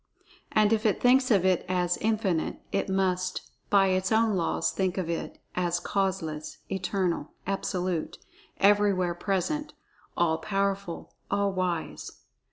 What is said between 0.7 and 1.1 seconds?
if it